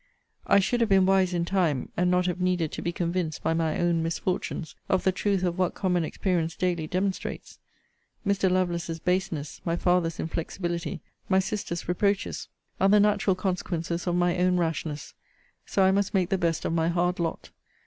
[0.47, 3.53] I should have been wise in time, and not have needed to be convinced, by
[3.53, 7.59] my own misfortunes, of the truth of what common experience daily demonstrates.
[8.25, 8.49] Mr.
[8.49, 12.47] Lovelace's baseness, my father's inflexibility, my sister's reproaches,
[12.79, 15.13] are the natural consequences of my own rashness;
[15.67, 17.51] so I must make the best of my hard lot.